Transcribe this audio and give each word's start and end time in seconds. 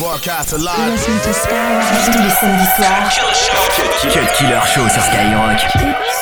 Broadcast 0.00 0.54
alive. 0.54 0.98
Tous 1.04 2.22
les 2.22 2.30
samedis 2.30 2.64
soirs. 2.76 3.10
Cut 4.10 4.32
Killer 4.34 4.60
Show 4.66 4.88
sur 4.88 5.02
Skyrock. 5.02 6.19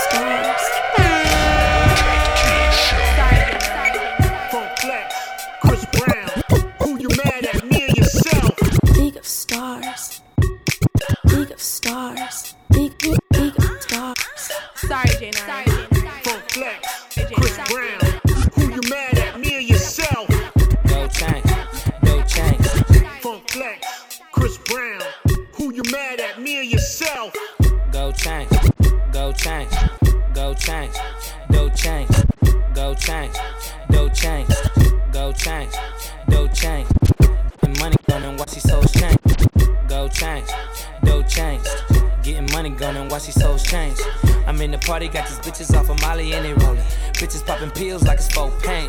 Party, 44.89 45.07
got 45.07 45.29
these 45.29 45.39
bitches 45.41 45.79
off 45.79 45.91
of 45.91 46.01
Molly 46.01 46.33
and 46.33 46.45
they 46.45 46.55
rollin'. 46.55 46.83
Bitches 47.21 47.47
popping 47.47 47.71
pills 47.71 48.03
like 48.05 48.19
it's 48.19 48.33
folk 48.33 48.53
pain. 48.63 48.89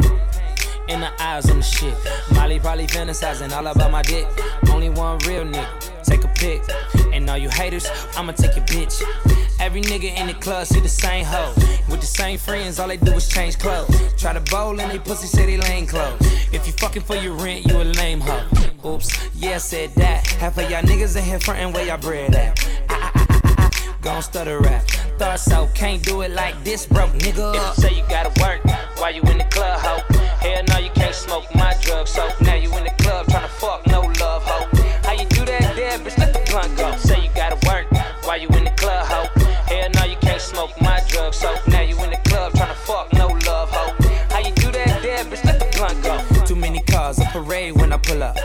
In 0.88 1.02
the 1.02 1.12
eyes 1.22 1.50
on 1.52 1.58
the 1.58 1.64
shit. 1.64 1.94
Molly 2.34 2.58
probably 2.60 2.88
fantasizing 2.88 3.52
all 3.52 3.68
about 3.68 3.92
my 3.92 4.02
dick. 4.02 4.26
Only 4.72 4.90
one 4.90 5.20
real 5.28 5.44
nigga. 5.44 6.04
Take 6.04 6.24
a 6.24 6.30
pic. 6.30 6.64
And 7.14 7.30
all 7.30 7.38
you 7.38 7.50
haters, 7.50 7.86
I'ma 8.16 8.32
take 8.32 8.56
your 8.56 8.66
bitch. 8.66 8.96
Every 9.60 9.82
nigga 9.82 10.18
in 10.18 10.28
the 10.28 10.34
club 10.36 10.66
see 10.66 10.80
the 10.80 10.88
same 10.88 11.26
hoe. 11.26 11.54
With 11.90 12.00
the 12.00 12.08
same 12.08 12.40
friends, 12.40 12.80
all 12.80 12.88
they 12.88 12.98
do 12.98 13.12
is 13.12 13.28
change 13.28 13.60
clothes. 13.60 13.94
Try 14.18 14.34
to 14.34 14.42
bowl 14.50 14.80
and 14.80 14.90
they 14.90 15.00
pussy 15.00 15.28
say 15.28 15.46
they 15.46 15.86
clothes. 15.86 16.18
If 16.54 16.66
you 16.66 16.74
fucking 16.74 17.04
for 17.04 17.18
your 17.18 17.34
rent, 17.34 17.66
you 17.66 17.76
a 17.76 17.84
lame 17.84 18.22
hoe. 18.22 18.48
Oops, 18.86 19.36
yeah, 19.36 19.58
said 19.58 19.94
that. 19.96 20.26
Half 20.40 20.58
of 20.58 20.72
y'all 20.72 20.82
niggas 20.82 21.18
in 21.18 21.24
here 21.26 21.40
frontin' 21.40 21.74
where 21.74 21.86
y'all 21.86 21.98
bread 21.98 22.34
at. 22.34 22.58
I, 22.90 22.99
gon' 24.02 24.22
stutter 24.22 24.60
rap 24.60 24.84
thought 25.20 25.40
so. 25.40 25.68
Can't 25.76 26.02
do 26.02 26.22
it 26.22 26.32
like 26.32 26.56
this, 26.64 26.86
broke 26.86 27.12
nigga. 27.12 27.54
If 27.54 27.78
you 27.78 27.84
say 27.84 27.94
you 27.98 28.04
gotta 28.10 28.32
work 28.42 28.64
while 28.98 29.14
you 29.14 29.22
in 29.24 29.38
the 29.38 29.44
club, 29.52 29.80
ho. 29.82 30.00
Hell 30.40 30.64
no, 30.70 30.78
you 30.78 30.90
can't 30.92 31.14
smoke 31.14 31.44
my 31.54 31.76
drugs, 31.82 32.12
so 32.12 32.30
now 32.42 32.56
you 32.56 32.74
in 32.78 32.86
the 32.86 32.96
club 33.04 33.28
tryna 33.28 33.50
fuck, 33.50 33.86
no 33.88 34.02
love, 34.22 34.44
ho. 34.44 34.68
How 35.04 35.12
you 35.12 35.28
do 35.28 35.44
that 35.46 35.76
there, 35.76 36.00
bitch? 36.00 36.18
Let 36.18 36.34
the 36.34 36.42
blunt 36.50 36.78
go. 36.78 36.96
Say 36.98 37.22
you 37.22 37.30
gotta 37.36 37.60
work 37.68 37.86
while 38.24 38.40
you 38.40 38.48
in 38.50 38.64
the 38.64 38.72
club, 38.72 39.06
ho. 39.08 39.28
Hell 39.68 39.90
no, 39.96 40.04
you 40.06 40.18
can't 40.22 40.42
smoke 40.42 40.72
my 40.82 41.02
drugs, 41.10 41.38
so 41.38 41.54
now 41.68 41.82
you 41.82 42.02
in 42.02 42.12
the 42.12 42.22
club 42.30 42.54
tryna 42.54 42.76
fuck, 42.88 43.12
no 43.14 43.28
love, 43.28 43.70
ho. 43.70 43.94
How 44.30 44.40
you 44.40 44.54
do 44.56 44.72
that 44.72 45.02
there, 45.02 45.26
bitch? 45.26 45.44
Let 45.44 45.60
the 45.60 45.68
blunt 45.78 46.02
go. 46.02 46.46
Too 46.46 46.56
many 46.56 46.82
cars, 46.84 47.20
a 47.20 47.26
parade 47.26 47.76
when 47.76 47.92
I 47.92 47.98
pull 47.98 48.24
up. 48.24 48.38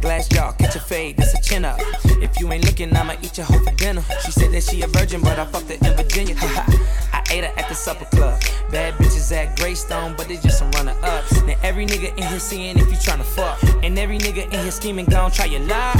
Glass 0.00 0.28
jaw, 0.28 0.52
catch 0.52 0.76
a 0.76 0.80
fade, 0.80 1.16
that's 1.16 1.34
a 1.34 1.42
chin 1.42 1.64
up. 1.64 1.78
If 2.22 2.40
you 2.40 2.50
ain't 2.52 2.64
looking, 2.64 2.94
I'ma 2.96 3.14
eat 3.22 3.36
your 3.36 3.46
hoe 3.46 3.58
for 3.62 3.72
dinner. 3.72 4.02
She 4.24 4.32
said 4.32 4.52
that 4.52 4.62
she 4.62 4.80
a 4.82 4.86
virgin, 4.86 5.20
but 5.20 5.38
I 5.38 5.44
fucked 5.44 5.68
her 5.68 5.74
in 5.74 5.96
Virginia. 5.96 6.34
I 6.40 7.22
ate 7.30 7.44
her 7.44 7.52
at 7.58 7.68
the 7.68 7.74
supper 7.74 8.06
club. 8.16 8.40
Bad 8.70 8.94
bitches 8.94 9.30
at 9.32 9.56
Greystone, 9.58 10.14
but 10.16 10.28
they 10.28 10.36
just 10.36 10.58
some 10.58 10.70
runner 10.72 10.96
ups. 11.02 11.42
Now 11.42 11.56
every 11.62 11.86
nigga 11.86 12.16
in 12.16 12.26
here 12.26 12.40
seeing 12.40 12.78
if 12.78 12.86
you 12.86 12.96
tryna 12.96 13.24
fuck. 13.24 13.62
And 13.84 13.98
every 13.98 14.18
nigga 14.18 14.44
in 14.44 14.60
here 14.60 14.70
scheming, 14.70 15.06
gon' 15.06 15.30
try 15.30 15.46
your 15.46 15.60
lie. 15.60 15.92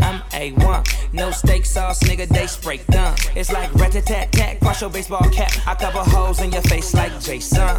I'm 0.00 0.20
A1, 0.30 1.12
no 1.12 1.30
steak 1.32 1.66
sauce, 1.66 2.02
nigga, 2.04 2.28
they 2.28 2.46
spray 2.46 2.80
done. 2.90 3.16
It's 3.34 3.52
like 3.52 3.74
rat 3.74 3.92
tat 3.92 4.32
tat 4.32 4.58
your 4.80 4.90
baseball 4.90 5.28
cap. 5.30 5.50
I 5.66 5.74
cover 5.74 5.98
holes 5.98 6.40
in 6.40 6.52
your 6.52 6.62
face 6.62 6.94
like 6.94 7.18
Jason. 7.20 7.78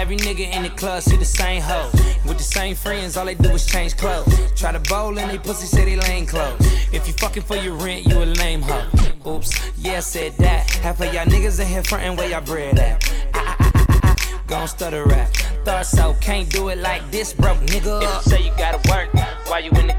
Every 0.00 0.16
nigga 0.16 0.50
in 0.56 0.62
the 0.62 0.70
club 0.70 1.02
see 1.02 1.18
the 1.18 1.26
same 1.26 1.60
hoe. 1.60 1.90
With 2.26 2.38
the 2.38 2.42
same 2.42 2.74
friends, 2.74 3.18
all 3.18 3.26
they 3.26 3.34
do 3.34 3.50
is 3.50 3.66
change 3.66 3.98
clothes. 3.98 4.34
Try 4.56 4.72
to 4.72 4.80
bowl 4.88 5.18
and 5.18 5.30
they 5.30 5.36
pussy 5.36 5.66
say 5.66 5.84
they 5.84 5.96
lame 5.96 6.24
clothes. 6.24 6.56
If 6.90 7.06
you 7.06 7.12
fucking 7.12 7.42
for 7.42 7.56
your 7.56 7.74
rent, 7.74 8.06
you 8.06 8.16
a 8.16 8.24
lame 8.24 8.62
hoe. 8.62 8.88
Oops, 9.30 9.52
yeah, 9.76 10.00
said 10.00 10.32
that. 10.38 10.70
Half 10.76 11.02
of 11.02 11.12
y'all 11.12 11.26
niggas 11.26 11.60
in 11.60 11.66
here 11.66 11.82
frontin' 11.82 12.16
where 12.16 12.30
y'all 12.30 12.40
bread 12.40 12.78
at. 12.78 13.12
I, 13.34 13.56
I, 13.58 13.98
I, 14.02 14.40
Gon' 14.46 14.68
stutter 14.68 15.04
rap. 15.04 15.28
Thought 15.66 15.84
so, 15.84 16.16
can't 16.22 16.48
do 16.48 16.70
it 16.70 16.78
like 16.78 17.10
this, 17.10 17.34
broke 17.34 17.58
nigga. 17.58 18.02
If 18.02 18.22
say 18.22 18.42
you 18.42 18.52
gotta 18.56 18.80
work 18.88 19.12
while 19.48 19.62
you 19.62 19.70
in 19.72 19.89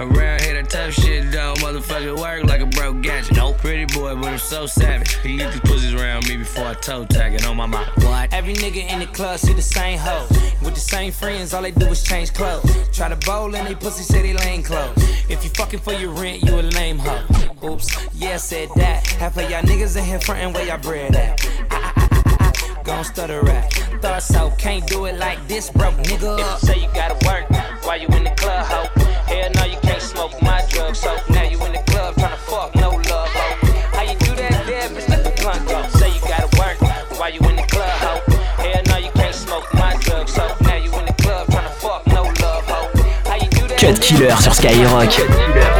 Around 0.00 0.40
here, 0.40 0.62
the 0.62 0.66
tough 0.66 0.94
shit 0.94 1.30
don't 1.30 1.58
motherfucking 1.58 2.18
work 2.18 2.44
like 2.44 2.62
a 2.62 2.66
broke 2.66 3.02
gadget. 3.02 3.36
No 3.36 3.52
pretty 3.52 3.84
boy, 3.84 4.14
but 4.14 4.28
I'm 4.28 4.38
so 4.38 4.64
savage. 4.64 5.16
He 5.16 5.36
get 5.36 5.52
these 5.52 5.60
pussies 5.60 5.92
around 5.92 6.26
me 6.26 6.38
before 6.38 6.68
I 6.68 6.72
toe 6.72 7.04
tag 7.04 7.34
it 7.34 7.46
on 7.46 7.58
my 7.58 7.66
mouth. 7.66 7.94
What? 7.98 8.32
Every 8.32 8.54
nigga 8.54 8.90
in 8.90 9.00
the 9.00 9.06
club 9.08 9.38
see 9.38 9.52
the 9.52 9.60
same 9.60 9.98
hoe. 9.98 10.26
With 10.64 10.72
the 10.72 10.80
same 10.80 11.12
friends, 11.12 11.52
all 11.52 11.60
they 11.60 11.72
do 11.72 11.84
is 11.88 12.02
change 12.02 12.32
clothes. 12.32 12.64
Try 12.96 13.10
to 13.10 13.16
bowl 13.26 13.54
and 13.54 13.68
they 13.68 13.74
pussy 13.74 14.02
say 14.02 14.22
they 14.22 14.32
lame 14.32 14.62
clothes. 14.62 14.96
If 15.28 15.44
you 15.44 15.50
fucking 15.50 15.80
for 15.80 15.92
your 15.92 16.12
rent, 16.12 16.44
you 16.44 16.58
a 16.58 16.62
lame 16.62 16.98
hoe. 16.98 17.22
Oops, 17.62 18.14
yeah, 18.14 18.34
I 18.34 18.36
said 18.38 18.70
that. 18.76 19.06
Half 19.06 19.36
of 19.36 19.50
y'all 19.50 19.60
niggas 19.60 19.98
in 19.98 20.04
here 20.04 20.20
frontin' 20.20 20.54
where 20.54 20.64
y'all 20.64 20.78
bread 20.78 21.14
at. 21.14 21.46
I, 21.70 21.92
I, 21.94 22.76
I, 22.78 22.82
Gon' 22.84 23.04
stutter 23.04 23.42
rap. 23.42 23.70
Thought 24.00 24.22
so, 24.22 24.50
can't 24.56 24.86
do 24.86 25.04
it 25.04 25.18
like 25.18 25.46
this, 25.46 25.68
broke 25.68 25.96
nigga. 25.96 26.38
If 26.40 26.62
you 26.62 26.68
say 26.68 26.80
you 26.80 26.88
gotta 26.94 27.22
work 27.26 27.50
while 27.84 28.00
you 28.00 28.08
in 28.16 28.24
the 28.24 28.30
club, 28.30 28.64
ho. 28.64 28.99
Hell 29.40 29.50
no, 29.54 29.64
you 29.64 29.78
can't 29.80 30.02
smoke 30.02 30.42
my 30.42 30.62
drugs, 30.68 31.00
so 31.00 31.16
now 31.30 31.44
you 31.44 31.56
in 31.64 31.72
the 31.72 31.82
club 31.86 32.14
tryna 32.16 32.36
fuck, 32.36 32.74
no 32.74 32.90
love, 32.90 33.28
ho. 33.32 33.68
How 33.96 34.02
you 34.02 34.18
do 34.18 34.34
that 34.36 34.66
there, 34.66 34.86
bitch? 34.90 35.08
Let 35.08 35.24
the 35.24 35.32
blunt 35.40 35.66
go. 35.66 35.80
Say 35.98 36.12
you 36.12 36.20
gotta 36.20 36.50
work 36.60 36.76
while 37.18 37.32
you 37.32 37.40
in 37.48 37.56
the 37.56 37.62
club, 37.62 37.88
ho. 38.04 38.20
Hell 38.62 38.82
no, 38.88 38.96
you 38.98 39.10
can't 39.12 39.34
smoke 39.34 39.64
my 39.72 39.96
drugs, 40.00 40.34
so 40.34 40.46
now 40.60 40.76
you 40.76 40.92
in 40.92 41.06
the 41.06 41.14
club 41.22 41.46
tryna 41.46 41.70
fuck, 41.80 42.06
no 42.08 42.24
love, 42.24 42.66
ho. 42.68 42.90
How 43.24 43.36
you 43.36 43.48
do 43.48 43.66
that? 43.66 43.78
Cut 43.78 43.98
Killer 44.02 44.36
sur 44.42 44.52
Skyrock. 44.52 45.79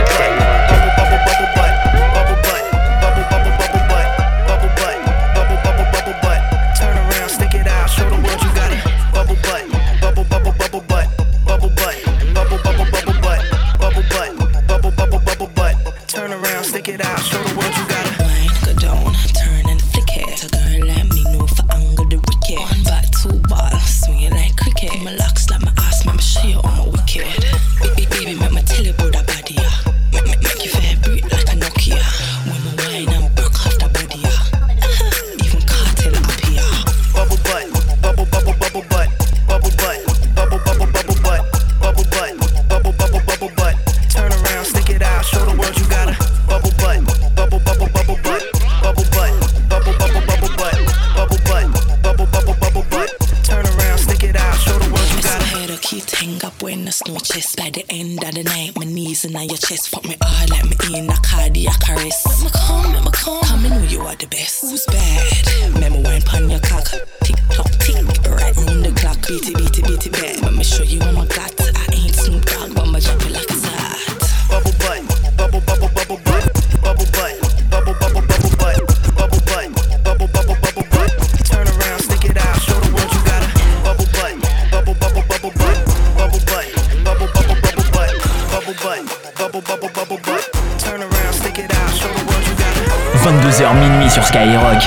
Skyrock. 94.41 94.81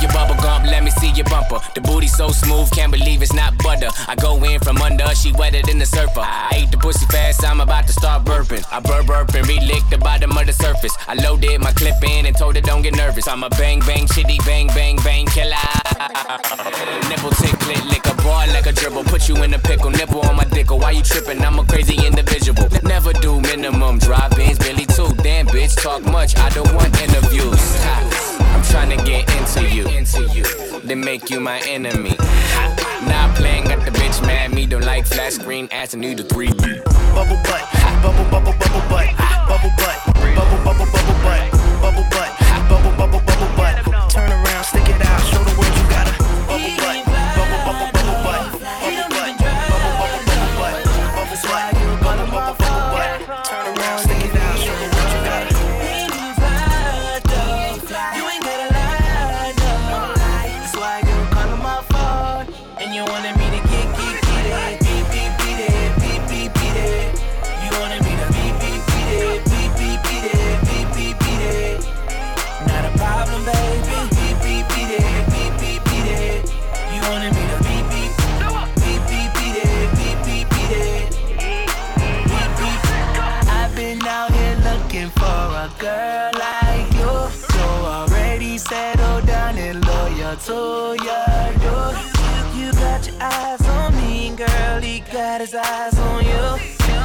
your 0.00 0.12
bubble 0.12 0.36
gump, 0.36 0.64
let 0.64 0.84
me 0.84 0.90
see 0.90 1.10
your 1.10 1.24
bumper. 1.24 1.58
The 1.74 1.80
booty 1.80 2.06
so 2.06 2.28
smooth, 2.28 2.70
can't 2.70 2.92
believe 2.92 3.20
it's 3.20 3.32
not 3.32 3.58
butter. 3.58 3.88
I 4.06 4.14
go 4.14 4.42
in 4.44 4.60
from 4.60 4.78
under, 4.78 5.08
she 5.14 5.32
wetter 5.32 5.60
than 5.62 5.78
the 5.78 5.86
surfer. 5.86 6.20
I 6.20 6.50
ate 6.54 6.70
the 6.70 6.78
pussy 6.78 7.06
fast, 7.06 7.44
I'm 7.44 7.60
about 7.60 7.86
to 7.88 7.92
start 7.92 8.24
burping. 8.24 8.64
I 8.70 8.80
burp 8.80 9.06
burp 9.06 9.34
and 9.34 9.46
re-lick 9.48 9.82
the 9.90 9.98
bottom 9.98 10.36
of 10.36 10.46
the 10.46 10.52
surface. 10.52 10.96
I 11.08 11.14
loaded 11.14 11.60
my 11.60 11.72
clip 11.72 12.02
in 12.02 12.26
and 12.26 12.36
told 12.36 12.54
her 12.54 12.62
don't 12.62 12.82
get 12.82 12.94
nervous. 12.94 13.26
I'm 13.26 13.42
a 13.42 13.50
bang 13.50 13.80
bang 13.80 14.06
chitty 14.06 14.38
bang 14.46 14.68
bang 14.68 14.96
bang 15.04 15.26
killer. 15.26 15.56
Nipple 17.08 17.30
tick 17.30 17.58
lick 17.90 17.97
a 18.28 18.52
like 18.52 18.66
a 18.66 18.72
dribble. 18.72 19.04
Put 19.04 19.28
you 19.28 19.36
in 19.42 19.54
a 19.54 19.58
pickle, 19.58 19.90
nipple 19.90 20.20
on 20.20 20.36
my 20.36 20.44
dick. 20.44 20.70
Why 20.70 20.92
you 20.92 21.02
tripping? 21.02 21.42
I'm 21.42 21.58
a 21.58 21.64
crazy 21.64 21.96
individual. 22.06 22.68
Never 22.82 23.12
do 23.12 23.40
minimum 23.40 23.98
drive-ins, 23.98 24.58
Billy 24.58 24.86
too. 24.86 25.08
Damn 25.22 25.46
bitch, 25.46 25.80
talk 25.82 26.04
much. 26.04 26.36
I 26.38 26.50
don't 26.50 26.72
want 26.74 27.00
interviews. 27.00 27.60
I'm 28.52 28.62
trying 28.64 28.96
to 28.96 29.04
get 29.04 29.28
into 29.36 29.68
you. 29.74 29.86
Into 29.88 30.24
you 30.34 30.68
then 30.88 31.00
make 31.00 31.28
you 31.30 31.38
my 31.38 31.60
enemy. 31.68 32.16
Not 33.06 33.36
playing, 33.36 33.64
got 33.64 33.84
the 33.84 33.90
bitch 33.90 34.20
mad. 34.26 34.52
Me 34.52 34.66
don't 34.66 34.84
like 34.84 35.06
flat 35.06 35.32
screen, 35.32 35.68
ass 35.70 35.92
and 35.92 36.00
need 36.00 36.18
a 36.18 36.24
3D. 36.24 36.82
Bubble 37.14 37.36
butt, 37.44 37.64
bubble 38.02 38.24
bubble 38.30 38.54
bubble 38.58 38.88
butt, 38.88 39.08
bubble 39.48 39.72
butt, 39.76 39.98
bubble 40.34 40.64
bubble 40.64 40.86
bubble 40.92 41.18
butt, 41.24 41.50
bubble 41.82 42.06
butt, 42.10 42.30
bubble 42.68 42.96
bubble 42.96 43.20
bubble 43.20 43.57
to 90.48 90.96
your 91.04 91.44
door. 91.60 91.92
You 92.56 92.72
got 92.72 93.06
your 93.06 93.16
eyes 93.20 93.60
on 93.76 93.94
me, 93.96 94.34
girl. 94.34 94.80
He 94.80 95.00
got 95.00 95.42
his 95.42 95.54
eyes 95.54 95.98
on 95.98 96.24
you. 96.24 96.46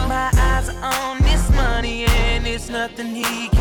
My 0.07 0.31
eyes 0.34 0.69
are 0.69 0.94
on 1.10 1.22
this 1.24 1.50
money, 1.50 2.06
and 2.06 2.48
it's 2.48 2.69
nothing. 2.69 3.13
He 3.13 3.52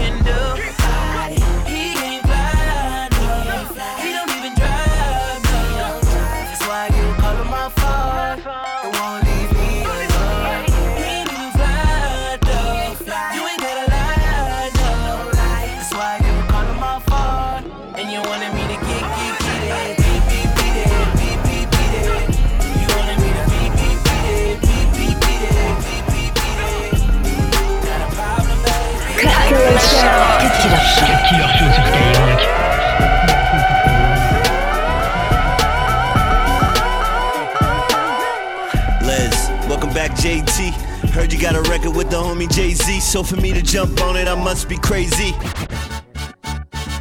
got 41.52 41.66
a 41.66 41.70
record 41.70 41.94
with 41.94 42.10
the 42.10 42.16
homie 42.16 42.50
Jay 42.50 42.70
Z, 42.72 43.00
so 43.00 43.22
for 43.22 43.36
me 43.36 43.52
to 43.52 43.62
jump 43.62 44.00
on 44.02 44.16
it, 44.16 44.26
I 44.28 44.34
must 44.34 44.68
be 44.68 44.76
crazy. 44.76 45.32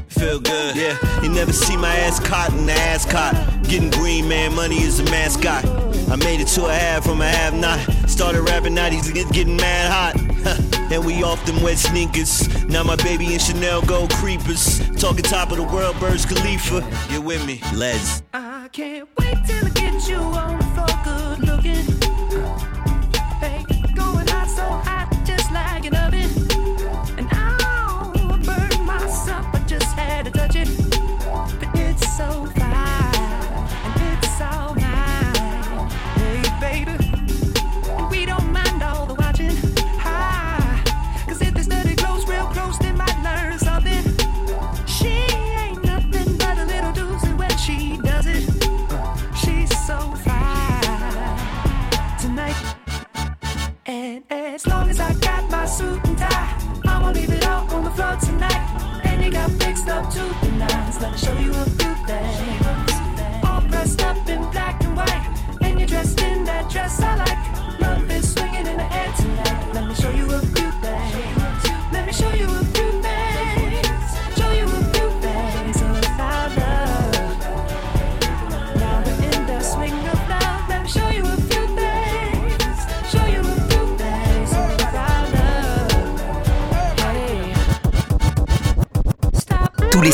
Feel 0.09 0.39
good, 0.39 0.75
yeah. 0.75 0.97
You 1.21 1.29
never 1.29 1.53
see 1.53 1.77
my 1.77 1.95
ass 1.95 2.19
caught 2.19 2.51
in 2.51 2.65
the 2.65 2.73
ass 2.73 3.05
caught. 3.05 3.33
Getting 3.63 3.89
green, 3.91 4.27
man, 4.27 4.53
money 4.53 4.81
is 4.81 4.99
a 4.99 5.03
mascot. 5.05 5.65
I 6.09 6.15
made 6.17 6.41
it 6.41 6.47
to 6.49 6.65
a 6.65 6.73
half 6.73 7.05
from 7.05 7.21
a 7.21 7.27
half 7.27 7.53
not. 7.53 7.79
Started 8.09 8.41
rapping, 8.41 8.73
now 8.73 8.89
he's 8.89 9.09
getting 9.31 9.57
mad 9.57 9.89
hot. 9.89 10.91
and 10.91 11.05
we 11.05 11.23
off 11.23 11.43
them 11.45 11.61
wet 11.61 11.77
sneakers. 11.77 12.65
Now 12.65 12.83
my 12.83 12.97
baby 12.97 13.33
and 13.33 13.41
Chanel 13.41 13.81
go 13.81 14.07
creepers. 14.07 14.79
Talking 14.99 15.23
top 15.23 15.51
of 15.51 15.57
the 15.57 15.63
world, 15.63 15.97
Burj 15.99 16.27
Khalifa. 16.27 16.85
You 17.09 17.21
with 17.21 17.45
me? 17.45 17.61
Les. 17.73 18.21
I 18.33 18.67
can't 18.71 19.07
wait 19.17 19.37
till 19.45 19.65
I 19.65 19.69
get 19.69 20.07
you 20.09 20.17
on 20.17 20.60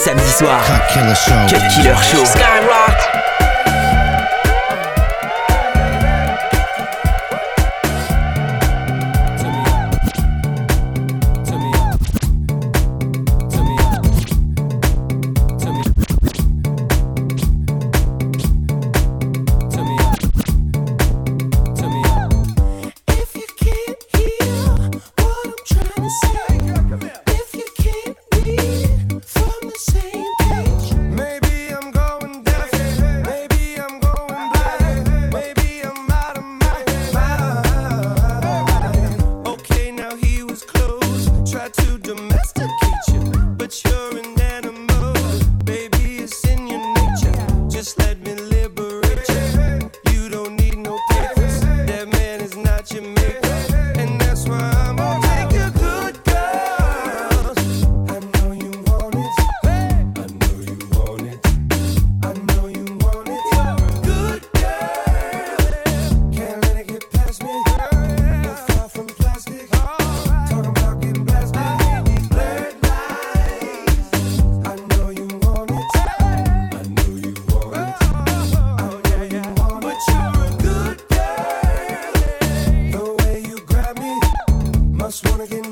Stop. 0.08 0.16
Tous 0.16 0.24
les 0.24 0.24
samedis 0.24 0.32
soirs. 0.32 0.64
Cut 0.66 0.94
Killer 0.94 1.16
Show. 1.16 1.34
Cut 1.50 1.68
Killer 1.68 1.96
Show. 2.02 2.26
Skyrock. 2.26 3.07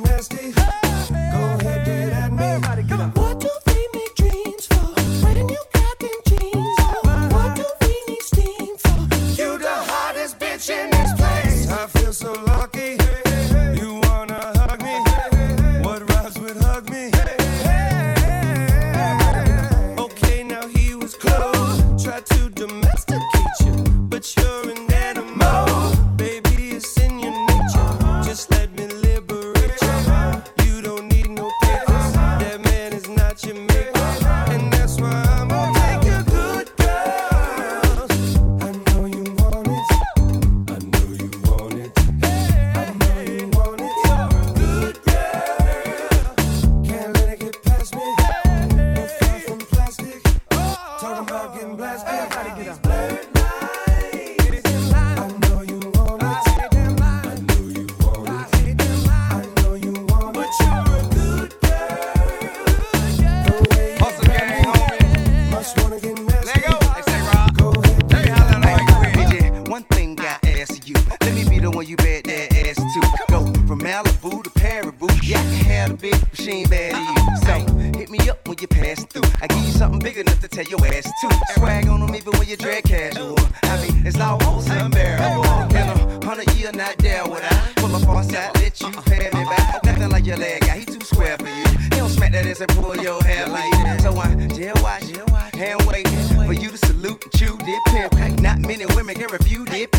nasty. 0.05 0.51
Go 0.51 1.41
ahead, 1.59 1.85
get 1.85 2.13
at 2.13 2.31
me. 2.31 2.94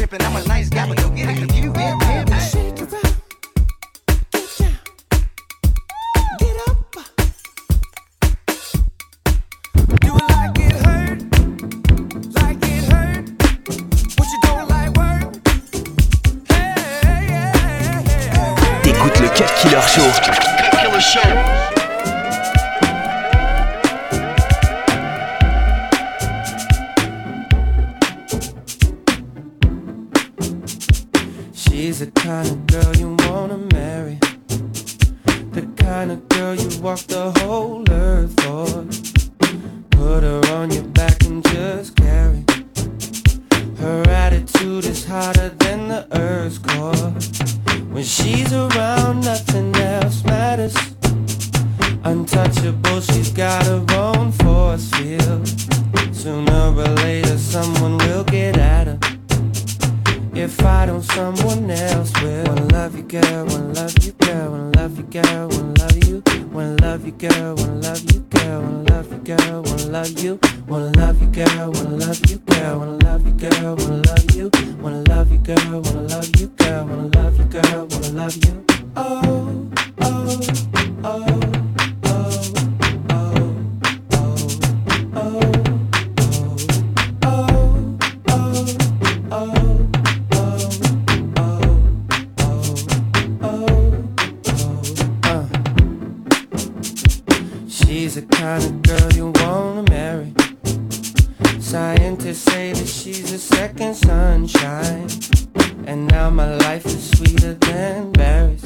tripping. 0.07 0.27
I'm 0.27 0.37
a 0.37 0.47
nice 0.47 0.69
guy, 0.69 0.89
but 0.89 0.97
get 1.17 1.41
le 1.41 1.47
Cut 19.37 19.53
Killer 19.61 19.83
Show. 19.83 20.11
Cut 20.73 21.76
kind 32.37 32.51
of 32.51 32.67
girl 32.67 32.97
you 32.97 33.17
wanna 33.27 33.57
marry. 33.73 34.19
The 35.57 35.63
kind 35.79 36.13
of 36.13 36.29
girl 36.29 36.55
you 36.55 36.69
walk 36.83 36.99
the 37.17 37.33
whole 37.39 37.83
earth 37.91 38.35
for. 38.43 38.67
Put 39.91 40.23
her 40.23 40.43
on 40.53 40.71
your 40.71 40.85
back 40.99 41.23
and 41.25 41.43
just 41.49 41.97
carry. 41.97 42.45
Her 43.79 44.03
attitude 44.25 44.85
is 44.85 45.07
hotter 45.07 45.49
than 45.61 45.89
the 45.89 46.07
earth's 46.13 46.59
core. 46.59 47.11
When 47.95 48.05
she's 48.05 48.53
around, 48.53 49.25
nothing 49.25 49.75
else 49.77 50.23
matters. 50.25 50.77
Untouchable, 52.05 53.01
she's 53.01 53.31
got 53.31 53.65
her 53.65 53.83
own 53.95 54.31
force 54.33 54.91
field. 54.91 55.49
Sooner 56.13 56.65
or 56.83 56.91
later, 57.07 57.39
someone 57.39 57.97
will 57.97 58.25
get 58.25 58.59
at 58.59 58.89
her. 58.89 59.06
If 60.39 60.63
I 60.63 60.87
don't, 60.87 61.03
someone 61.03 61.71
else 61.71 62.13
will. 62.21 62.45
Wanna 62.45 62.67
love 62.67 62.95
you, 62.97 63.03
girl. 63.03 63.47
Wanna 63.47 63.73
love 63.73 64.05
you, 64.05 64.13
girl. 64.13 64.51
Wanna 64.51 64.71
love 64.77 64.97
you, 64.99 65.05
girl. 65.05 65.49
Wanna 65.49 65.75
love 65.81 66.05
you. 66.07 66.23
Wanna 66.53 66.77
love 66.83 67.05
you, 67.07 67.13
girl. 67.13 67.55
Wanna 67.57 67.81
love 67.81 68.13
you, 68.13 68.21
girl. 68.21 68.61
Wanna 68.63 68.83
love 68.93 69.13
you, 69.13 69.19
girl. 69.19 69.63
Wanna 69.63 69.87
love 69.87 70.19
you. 70.23 70.39
Wanna 70.69 70.91
love 70.99 71.21
you, 71.23 71.29
girl. 71.29 71.71
Wanna 71.73 71.97
love 71.97 72.27
you, 72.31 72.37
girl. 72.39 72.79
Wanna 72.79 73.05
love 73.05 73.27
you, 73.27 73.33
girl. 73.33 73.77
Wanna 73.77 74.03
love 74.03 74.31
you. 74.37 74.51
Wanna 74.81 75.03
love 75.09 75.33
you, 75.33 75.39
girl. 75.39 75.81
Wanna 75.81 76.01
love 76.03 76.37
you, 76.37 76.47
girl. 76.49 76.85
Wanna 76.85 77.09
love 77.17 77.39
you, 77.39 77.45
girl. 77.45 77.87
Wanna 77.91 78.11
love 78.11 78.37
you. 78.45 78.65
Oh, 78.97 79.69
oh, 80.01 80.41
oh, 81.05 81.05
oh, 81.05 81.41
oh, 82.05 82.37
oh, 83.11 84.31
oh. 85.17 85.66
the 98.17 98.23
kind 98.35 98.65
of 98.65 98.81
girl 98.81 99.13
you 99.13 99.31
wanna 99.43 99.83
marry. 99.91 100.33
Scientists 101.61 102.45
say 102.51 102.73
that 102.73 102.89
she's 102.89 103.31
a 103.31 103.39
second 103.39 103.95
sunshine. 103.95 105.07
And 105.87 106.07
now 106.07 106.31
my 106.31 106.55
life 106.57 106.87
is 106.87 107.11
sweeter 107.11 107.53
than 107.53 108.13
berries. 108.13 108.65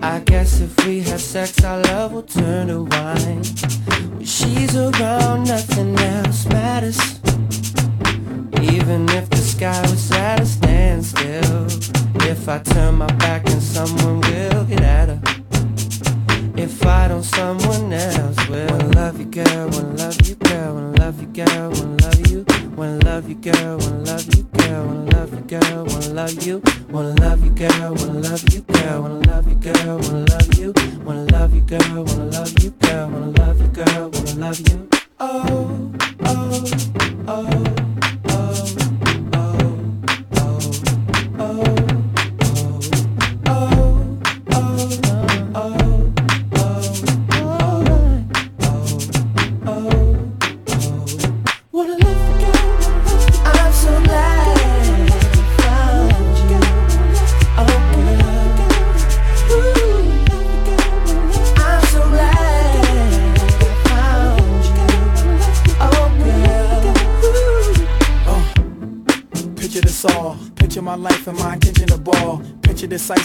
I 0.00 0.20
guess 0.20 0.60
if 0.60 0.86
we 0.86 1.00
have 1.00 1.20
sex, 1.20 1.64
our 1.64 1.82
love 1.82 2.12
will 2.12 2.22
turn 2.22 2.68
to 2.68 2.82
wine. 2.84 3.42
When 4.14 4.24
she's 4.24 4.76
around, 4.76 5.48
nothing 5.48 5.98
else 5.98 6.46
matters. 6.46 7.00
Even 8.70 9.08
if 9.18 9.30
the 9.30 9.42
sky 9.54 9.80
was 9.90 10.12
at 10.12 10.38
a 10.38 10.46
standstill, 10.46 11.66
if 12.30 12.48
I 12.48 12.60
turn 12.60 12.98
my 12.98 13.12
back, 13.14 13.48
and 13.48 13.60
someone 13.60 14.20
will 14.20 14.64
get 14.64 14.80
at 14.80 15.08
her. 15.08 15.41
Fight 16.82 17.10
on 17.10 17.22
someone 17.22 17.92
else. 17.92 18.48
Well, 18.48 18.90
love 18.94 19.18
you, 19.18 19.26
girl, 19.26 19.68
wanna 19.70 19.94
love 19.94 20.20
you, 20.28 20.34
girl, 20.34 20.74
wanna 20.74 20.98
love 20.98 21.20
you, 21.20 21.28
girl, 21.28 21.70
wanna 21.70 21.96
love 22.02 22.26
you, 22.30 22.44
wanna 22.76 22.98
love 23.04 23.28
you, 23.28 23.34
girl, 23.36 23.78
wanna 23.78 24.04
love 24.04 24.26
you, 24.34 24.42
girl, 24.42 24.86
wanna 24.86 25.16
love 25.16 25.32
you, 25.34 25.40
girl, 25.42 25.84
wanna 25.84 26.08
love 26.12 26.42
you, 26.46 26.62
wanna 26.90 27.14
love 27.20 27.44
you, 27.44 27.50
girl, 27.50 27.94
wanna 27.94 28.18
love 28.20 28.44
you, 28.52 28.60
girl, 28.62 29.02
wanna 29.02 29.20
love 29.30 29.48
you, 29.48 29.54
girl, 29.54 29.98
wanna 29.98 30.24
love 30.32 30.54
you, 30.58 30.72
wanna 31.04 31.24
love 31.32 31.54
you, 31.54 31.60
girl, 31.62 32.04
wanna 32.04 32.24
love 32.24 32.58
you, 32.62 32.70
girl, 32.70 33.08
wanna 33.10 33.30
love 33.38 33.60
you, 33.60 33.68
girl, 33.68 34.10
wanna 34.10 34.34
love 34.34 34.60
you. 34.68 34.88
Oh, 35.20 35.92
oh, 36.24 36.64
oh. 37.28 37.91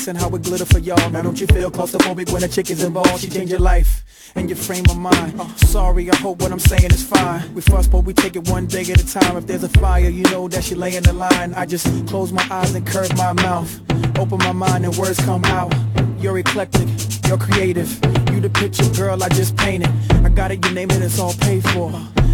and 0.07 0.17
how 0.17 0.29
it 0.29 0.43
glitter 0.43 0.65
for 0.65 0.79
y'all. 0.79 1.09
Now 1.09 1.21
don't 1.21 1.39
you 1.39 1.47
feel 1.47 1.69
claustrophobic 1.69 2.31
when 2.31 2.43
a 2.43 2.47
chick 2.47 2.69
is 2.69 2.83
involved? 2.83 3.19
She 3.19 3.29
changed 3.29 3.51
your 3.51 3.59
life 3.59 4.03
and 4.35 4.49
your 4.49 4.57
frame 4.57 4.85
of 4.89 4.97
mind. 4.97 5.39
Uh, 5.39 5.47
sorry, 5.55 6.09
I 6.09 6.15
hope 6.15 6.41
what 6.41 6.51
I'm 6.51 6.59
saying 6.59 6.91
is 6.91 7.03
fine. 7.03 7.53
We 7.53 7.61
fuss, 7.61 7.87
but 7.87 8.01
we 8.05 8.13
take 8.13 8.35
it 8.35 8.47
one 8.49 8.67
day 8.67 8.81
at 8.81 9.01
a 9.01 9.07
time. 9.07 9.37
If 9.37 9.47
there's 9.47 9.63
a 9.63 9.69
fire, 9.69 10.09
you 10.09 10.23
know 10.23 10.47
that 10.47 10.63
she 10.63 10.75
lay 10.75 10.95
in 10.95 11.03
the 11.03 11.13
line. 11.13 11.53
I 11.55 11.65
just 11.65 11.87
close 12.07 12.31
my 12.31 12.45
eyes 12.49 12.73
and 12.75 12.85
curve 12.85 13.15
my 13.17 13.33
mouth. 13.33 13.79
Open 14.17 14.37
my 14.39 14.51
mind 14.51 14.85
and 14.85 14.95
words 14.95 15.19
come 15.19 15.43
out. 15.45 15.73
You're 16.19 16.37
eclectic, 16.37 16.87
you're 17.27 17.37
creative. 17.37 17.91
You 18.31 18.39
the 18.39 18.49
picture, 18.49 18.87
girl, 18.95 19.21
I 19.23 19.29
just 19.29 19.55
painted. 19.57 19.89
I 20.25 20.29
got 20.29 20.51
it, 20.51 20.65
you 20.65 20.73
name 20.73 20.91
it, 20.91 21.01
it's 21.01 21.19
all 21.19 21.33
paid 21.33 21.63
for. 21.69 21.91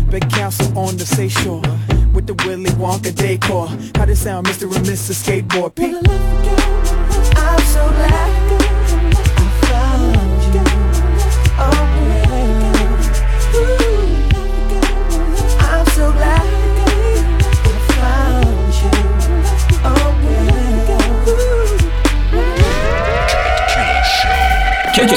Big 0.10 0.30
castle 0.30 0.78
on 0.78 0.98
the 0.98 1.06
seashore 1.06 1.62
with 2.14 2.28
the 2.28 2.36
Willy 2.46 2.70
Wonka 2.72 3.16
decor. 3.16 3.68
How 3.98 4.06
does 4.06 4.20
sound, 4.20 4.48
Mr. 4.48 4.64
and 4.76 4.86
Mr. 4.86 5.14
Skateboard? 5.14 5.76
People 5.76 6.63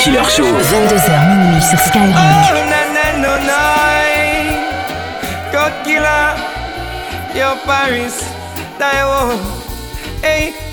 Killer 0.06 0.22
Show. 0.30 0.44
22h 0.44 1.28
minuit 1.28 1.62
sur 1.62 1.78
Skyrock. 1.80 2.14
Oh, 2.14 2.54
nanana, 2.54 3.06
nanana. 3.18 3.62
Coquilla, 5.50 6.36
yo 7.34 7.56
Paris, 7.66 8.24
Taiwan. 8.78 9.55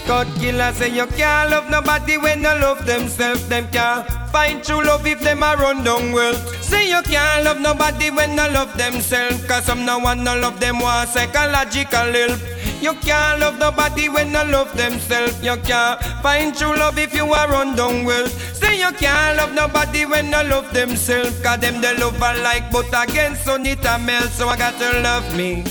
Cut 0.05 0.27
Killer 0.39 0.73
say 0.73 0.89
you 0.89 1.07
can't 1.07 1.51
love 1.51 1.69
nobody 1.69 2.17
when 2.17 2.39
you 2.39 2.55
love 2.59 2.85
themselves. 2.85 3.47
Them 3.47 3.67
can't 3.71 4.05
find 4.31 4.63
true 4.63 4.83
love 4.83 5.07
if 5.07 5.21
them 5.21 5.43
a 5.43 5.55
run 5.55 5.83
down 5.83 6.11
world. 6.11 6.35
Say 6.61 6.89
you 6.89 7.01
can't 7.03 7.45
love 7.45 7.61
nobody 7.61 8.09
when 8.09 8.31
you 8.31 8.47
love 8.51 8.75
themselves. 8.77 9.45
Cause 9.45 9.65
some 9.65 9.85
no 9.85 9.99
one 9.99 10.23
no 10.23 10.37
love 10.37 10.59
them 10.59 10.79
want 10.79 11.09
psychological 11.09 12.11
help. 12.11 12.39
You 12.81 12.93
can't 12.95 13.39
love 13.39 13.59
nobody 13.59 14.09
when 14.09 14.31
you 14.31 14.43
love 14.43 14.75
themselves. 14.75 15.41
You 15.41 15.55
can't 15.63 16.01
find 16.21 16.53
true 16.53 16.75
love 16.75 16.99
if 16.99 17.13
you 17.13 17.31
are 17.31 17.47
run 17.47 17.75
down 17.77 18.03
world. 18.03 18.29
Say 18.29 18.79
you 18.79 18.91
can't 18.91 19.37
love 19.37 19.53
nobody 19.53 20.05
when 20.05 20.25
you 20.25 20.43
love 20.43 20.73
themselves. 20.73 21.39
Cause 21.41 21.59
them 21.59 21.79
the 21.79 21.93
love 21.93 22.21
I 22.21 22.35
like 22.41 22.69
but 22.73 22.87
against 22.91 23.45
so 23.45 23.55
need 23.55 23.85
a 23.85 23.97
melt. 23.99 24.31
So 24.31 24.49
I 24.49 24.57
got 24.57 24.77
to 24.79 24.99
love 24.99 25.37
me, 25.37 25.63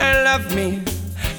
love 0.00 0.54
me, 0.54 0.82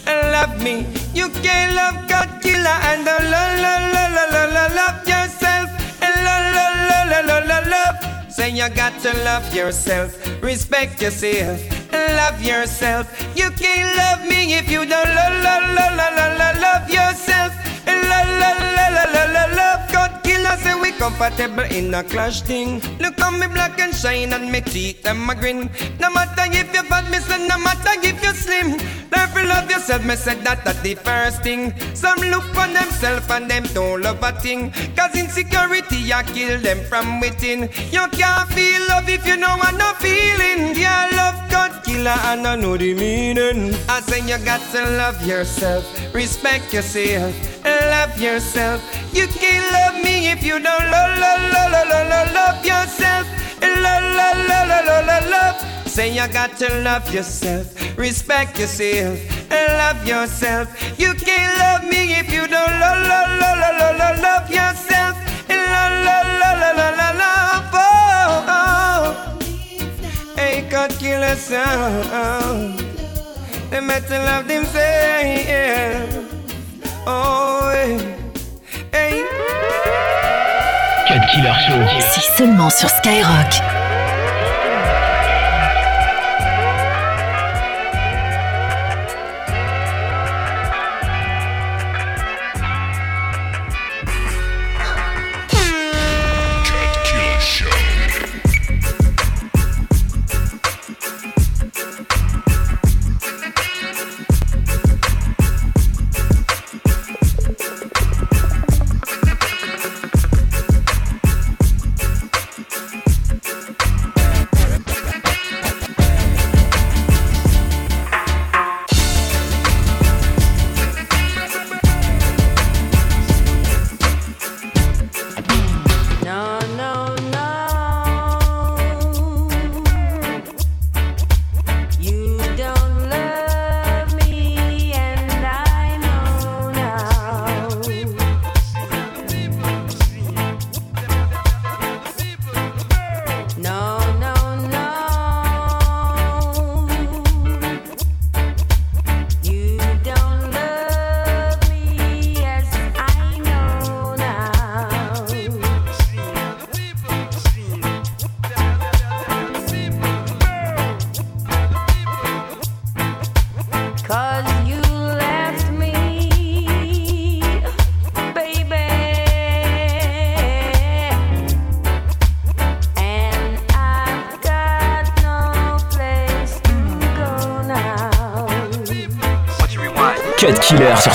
and 0.08 0.32
love 0.32 0.62
me. 0.64 0.86
You 1.14 1.30
can't 1.44 1.74
love 1.76 2.08
Cut 2.08 2.42
Killer 2.42 2.78
and 2.90 3.06
la 3.06 3.18
la 3.34 3.44
la 3.64 3.74
la 3.94 4.24
la 4.34 4.44
la 4.56 4.66
love 4.80 5.00
yourself 5.08 5.68
and 6.02 6.16
la 6.28 6.38
la 6.56 6.66
la 6.90 7.00
la 7.12 7.20
la 7.30 7.38
la 7.52 7.60
love. 7.76 7.98
Say 8.32 8.50
you 8.52 8.70
got 8.70 8.94
to 9.02 9.12
love 9.24 9.54
yourself, 9.54 10.10
respect 10.42 11.02
yourself, 11.02 11.60
and 11.94 12.16
love 12.16 12.42
yourself. 12.42 13.06
You 13.36 13.50
can't 13.52 13.92
love 13.98 14.28
me 14.28 14.54
if 14.56 14.70
you 14.70 14.86
don't 14.86 15.12
la 15.20 15.28
la 15.46 15.58
la 15.76 15.88
la 16.00 16.08
la 16.18 16.28
la 16.40 16.50
love 16.66 16.90
yourself 16.90 17.52
and 17.88 18.02
la 18.12 18.22
la 18.42 18.52
la 18.78 18.88
la 18.96 19.06
la 19.16 19.24
la 19.36 19.46
love. 19.56 19.87
Killer 20.28 20.58
say 20.58 20.76
we 20.76 20.92
comfortable 20.92 21.64
in 21.72 21.94
a 21.94 22.04
clash 22.04 22.42
thing. 22.42 22.82
Look 23.00 23.20
on 23.24 23.40
me 23.40 23.48
black 23.48 23.80
and 23.80 23.96
shine 23.96 24.34
and 24.34 24.52
me 24.52 24.60
teeth 24.60 25.02
them 25.04 25.30
a 25.30 25.36
grin. 25.36 25.70
No 26.02 26.10
matter 26.12 26.44
if 26.52 26.74
you 26.76 26.84
fat, 26.84 27.10
me 27.10 27.20
say 27.20 27.48
no 27.48 27.58
matter 27.58 27.96
if 28.04 28.22
you 28.22 28.34
slim. 28.34 28.72
Learn 29.16 29.30
to 29.34 29.44
love 29.48 29.72
yourself, 29.72 30.04
me 30.04 30.16
said 30.16 30.44
that 30.44 30.66
that's 30.66 30.82
the 30.82 30.96
first 30.96 31.44
thing. 31.44 31.74
Some 31.96 32.20
look 32.20 32.44
on 32.58 32.74
themselves 32.74 33.30
and 33.32 33.50
them 33.50 33.64
don't 33.74 34.02
love 34.02 34.22
a 34.22 34.34
thing. 34.42 34.72
Cause 34.98 35.16
insecurity 35.16 36.12
I 36.12 36.24
kill 36.24 36.60
them 36.60 36.80
from 36.90 37.22
within. 37.22 37.70
You 37.96 38.06
can't 38.12 38.50
feel 38.52 38.82
love 38.90 39.08
if 39.08 39.26
you 39.26 39.38
know 39.38 39.56
what 39.56 39.76
no 39.76 39.94
feeling. 40.04 40.76
Yeah, 40.76 41.08
love 41.16 41.40
Cut 41.50 41.86
Killer 41.86 42.20
and 42.30 42.46
I 42.46 42.56
know 42.58 42.76
the 42.76 42.94
meaning. 42.94 43.74
I 43.88 44.02
say 44.02 44.20
you 44.28 44.38
got 44.44 44.60
to 44.74 44.82
love 44.98 45.26
yourself, 45.26 45.86
respect 46.14 46.74
yourself, 46.74 47.34
love 47.64 48.20
yourself. 48.20 48.84
You 49.14 49.26
can't 49.28 49.66
love 49.72 50.04
me 50.04 50.07
if 50.32 50.44
you 50.44 50.60
don't 50.60 50.86
love, 50.92 51.20
love, 51.20 51.42
love, 51.54 51.72
love, 51.72 51.88
love, 51.90 52.08
love, 52.10 52.34
love 52.34 52.66
yourself. 52.66 53.26
And 53.62 53.82
love, 53.82 54.04
love, 54.20 54.38
love, 54.48 54.68
love, 54.70 55.06
love, 55.08 55.30
love. 55.30 55.88
Say 55.88 56.10
you 56.14 56.28
got 56.28 56.58
to 56.58 56.68
love 56.82 57.12
yourself, 57.14 57.66
respect 57.98 58.60
yourself, 58.60 59.18
and 59.52 59.74
love 59.82 60.06
yourself. 60.06 60.68
You 61.00 61.14
can't 61.14 61.58
love 61.58 61.84
me 61.90 62.14
if 62.20 62.32
you 62.32 62.46
don't 62.48 62.80
love, 62.84 63.02
love, 63.08 63.30
love, 63.40 63.58
love, 63.64 63.78
love, 63.82 63.98
love, 63.98 64.20
love 64.22 64.50
yourself. 64.50 65.16
And 65.50 65.62
love, 65.76 65.96
love, 66.06 66.28
love, 66.42 66.60
love, 66.62 66.98
love, 66.98 67.16
love. 67.24 67.64
Oh, 67.74 68.46
oh. 68.60 70.36
Hey, 70.36 70.68
God 70.70 70.92
kill 71.00 71.24
us 71.24 71.52
all. 71.52 72.78
They 73.70 73.80
better 73.80 74.20
love 74.20 74.48
themselves. 74.48 76.16
Oh, 77.08 77.72
hey. 77.74 78.18
hey. 78.92 79.57
Cut 81.08 81.26
Killer 81.32 81.54
Show. 81.66 82.02
Si 82.02 82.20
seulement 82.36 82.70
sur 82.70 82.90
Skyrock. 82.90 83.62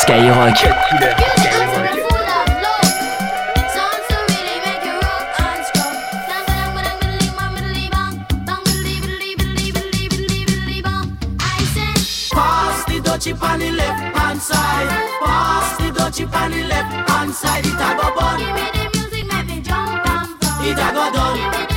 Skyrock. 0.02 0.56
Skyrock. 0.56 1.62
side. 17.32 17.66
It 17.66 17.72
a 17.72 17.88
go 17.96 18.14
bun. 18.14 18.38
Give 18.38 18.54
me 18.54 18.66
the 18.74 18.84
music, 18.94 19.26
make 19.26 19.46
me 19.46 19.60
jump 19.62 20.06
and 20.06 20.28
flow. 20.38 20.68
It 20.68 20.78
a 20.78 20.88
go 20.94 21.12
done. 21.12 21.71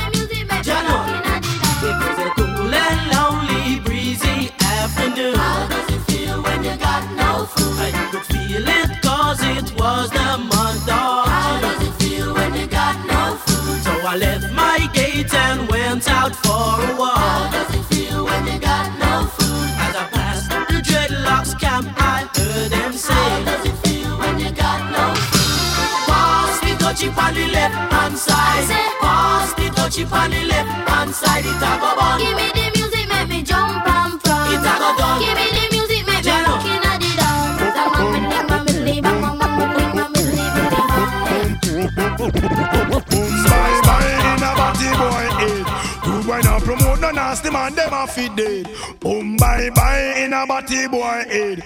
catch 29.96 30.06
it 30.06 30.12
on 30.12 30.30
the 30.30 30.44
left 30.44 30.88
hand 30.88 31.14
side, 31.14 31.44
it 31.44 31.56
a 31.56 31.78
go 31.80 31.86
on. 31.98 32.18
Give 32.18 32.36
me 32.36 32.50
the 32.52 32.70
music, 32.76 33.08
make 33.08 33.28
me 33.28 33.42
jump 33.42 33.86
and 33.86 34.20
frog. 34.20 34.52
It 34.52 34.60
a 34.60 34.74
go 34.78 34.96
done. 34.96 35.20
Give 35.20 35.36
me 35.36 35.46
the 35.56 35.68
music, 35.72 36.06
make 36.06 36.24
me 36.24 36.32
rock 36.32 36.64
inna 36.66 36.92
the 37.00 37.10
dance. 37.16 37.76
I'm 37.76 37.94
a 37.94 38.04
milli, 38.12 38.36
I'm 38.36 38.52
a 38.52 38.58
milli, 38.64 38.94
I'm 39.04 39.24
a 39.24 39.46
milli, 39.56 39.84
I'm 39.86 39.98
a 39.98 40.04
milli. 40.12 40.44
Spy, 43.46 43.70
spy 43.82 44.06
in 44.32 44.42
a 44.42 44.50
body 44.56 44.90
boy 45.00 45.24
eh. 45.26 45.40
head. 45.40 45.64
Good 46.04 46.24
wine 46.26 46.46
and 46.46 46.62
promote 46.62 47.00
no 47.00 47.10
nasty 47.10 47.50
man, 47.50 47.74
them 47.74 47.92
a 47.92 48.06
fit 48.06 48.36
dead. 48.36 48.68
Boom, 49.00 49.36
bye, 49.36 49.70
bye 49.74 50.14
in 50.18 50.32
a 50.32 50.46
body 50.46 50.88
boy 50.88 51.24
head. 51.28 51.62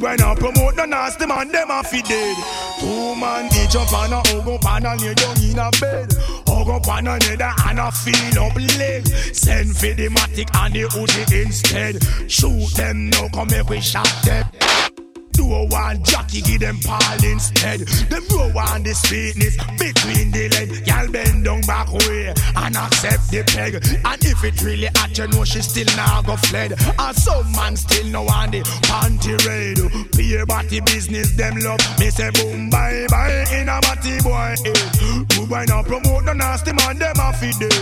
Good 0.00 0.18
boy 0.18 0.34
promote 0.34 0.76
no 0.76 0.84
nasty 0.86 1.26
man, 1.26 1.48
them 1.48 1.70
a 1.70 1.82
fi 1.82 2.00
dead. 2.00 2.36
Two 2.80 3.14
man 3.16 3.46
each 3.46 3.76
up 3.76 3.92
on 3.92 4.12
a 4.12 4.22
hug 4.26 4.48
up 4.48 4.64
and 4.64 4.86
a 4.86 4.96
lay 4.96 5.12
down 5.12 5.36
in 5.42 5.58
a 5.58 5.70
bed. 5.78 6.10
Hug 6.46 6.68
up 6.68 6.88
on 6.88 7.06
another 7.06 7.52
and 7.68 7.78
a 7.78 7.92
feel 7.92 8.42
up 8.42 8.56
leg. 8.78 9.06
Send 9.06 9.76
for 9.76 9.92
the 9.92 10.08
matic 10.08 10.48
and 10.56 10.74
the 10.74 10.88
hoodie 10.88 11.42
instead. 11.42 12.02
Shoot 12.30 12.74
them 12.76 13.10
now, 13.10 13.28
come 13.28 13.48
make 13.48 13.68
we 13.68 13.80
shot 13.80 14.08
them. 14.24 14.89
Do 15.40 15.46
one 15.46 16.04
jockey, 16.04 16.42
give 16.42 16.60
them 16.60 16.76
Paul 16.84 17.24
instead. 17.24 17.80
Them 17.80 18.24
row 18.28 18.52
on 18.60 18.82
the 18.82 18.92
sweetness 18.92 19.56
between 19.80 20.30
the 20.30 20.52
leg. 20.52 20.86
Y'all 20.86 21.08
bend 21.08 21.46
down 21.46 21.62
back 21.62 21.88
way 22.04 22.28
and 22.28 22.76
accept 22.76 23.32
the 23.32 23.40
peg. 23.48 23.80
And 24.04 24.20
if 24.20 24.44
it 24.44 24.60
really 24.60 24.88
at 24.88 25.16
you 25.16 25.28
know 25.28 25.44
she 25.44 25.62
still 25.62 25.88
now 25.96 26.20
go 26.20 26.36
fled. 26.36 26.76
And 26.76 27.16
some 27.16 27.50
man 27.52 27.74
still 27.76 28.06
no 28.12 28.28
on 28.28 28.50
the 28.50 28.60
panty 28.84 29.32
raid. 29.48 29.80
Pay 30.12 30.44
body 30.44 30.80
business, 30.80 31.34
them 31.36 31.56
love. 31.64 31.80
Me 31.98 32.10
say 32.10 32.28
boom 32.36 32.68
bye 32.68 33.06
bye 33.08 33.46
in 33.56 33.70
a 33.72 33.80
body 33.80 34.20
boy. 34.20 34.54
Eh. 34.60 35.24
Boom 35.24 35.48
boy 35.48 35.64
now 35.68 35.82
promote 35.82 36.24
the 36.26 36.34
nasty 36.34 36.72
man, 36.74 36.98
them 36.98 37.16
a 37.16 37.32
feed 37.32 37.56
it. 37.64 37.72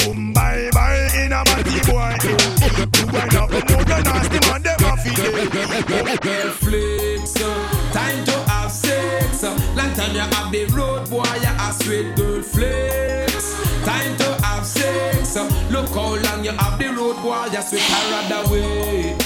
Boom 0.00 0.32
bye 0.32 0.70
bye 0.72 1.10
in 1.20 1.32
a 1.32 1.44
body 1.44 1.76
boy. 1.84 2.16
Eh. 2.24 2.88
Boom 2.88 3.08
boy 3.12 3.28
now 3.36 3.46
promote 3.46 3.84
the 3.84 4.00
nasty 4.00 4.40
man, 4.48 4.62
them 4.64 4.80
a 4.80 4.96
feed 4.96 5.18
it. 5.20 6.62
Netflix, 6.62 7.01
uh, 7.04 7.92
time 7.92 8.24
to 8.24 8.32
have 8.50 8.70
sex. 8.70 9.42
Long 9.42 9.92
time 9.94 10.14
you 10.14 10.20
have 10.20 10.52
the 10.52 10.64
road 10.66 11.08
boy, 11.10 11.24
you 11.42 11.48
a 11.48 11.72
sweet 11.72 12.14
girl 12.16 12.42
flex. 12.42 13.54
Time 13.84 14.16
to 14.18 14.44
have 14.44 14.64
sex. 14.66 15.36
uh, 15.36 15.48
Look 15.70 15.88
how 15.90 16.14
long 16.16 16.44
you 16.44 16.52
have 16.52 16.78
the 16.78 16.88
road 16.88 17.16
boy, 17.22 17.46
you 17.52 17.62
sweet 17.62 17.82
her 17.82 18.10
rather 18.10 18.50
way. 18.52 19.16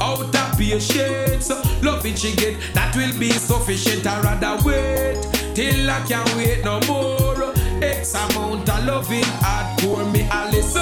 Out 0.00 0.34
of 0.34 0.58
patience, 0.58 1.50
uh, 1.50 1.62
love 1.82 2.04
it 2.04 2.18
she 2.18 2.34
get, 2.36 2.56
that 2.74 2.94
will 2.96 3.16
be 3.18 3.30
sufficient. 3.30 4.06
I 4.06 4.20
rather 4.20 4.62
wait 4.64 5.22
till 5.54 5.90
I 5.90 6.00
can't 6.06 6.34
wait 6.36 6.64
no 6.64 6.80
more. 6.88 7.52
X 7.82 8.14
amount 8.14 8.68
of 8.68 8.84
loving 8.84 9.24
hard 9.42 9.78
pour 9.80 10.04
me 10.10 10.22
Alice. 10.30 10.74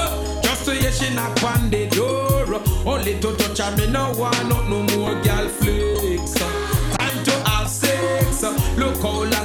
Just 0.42 0.64
to 0.64 0.74
hear 0.74 0.92
she 0.92 1.14
knock 1.14 1.42
on 1.42 1.70
the 1.70 1.88
door. 1.88 2.60
Only 2.84 3.18
to 3.20 3.36
touch 3.36 3.58
her, 3.58 3.76
me 3.76 3.86
no 3.88 4.12
want 4.18 4.48
no 4.48 4.82
more 4.96 5.14
girl 5.22 5.31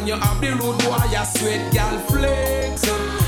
you 0.08 0.16
have 0.16 0.40
the 0.40 0.52
road 0.52 0.78
boy, 0.84 1.04
you 1.12 1.26
sweet 1.26 1.62
girl 1.74 2.00
flicks. 2.08 2.84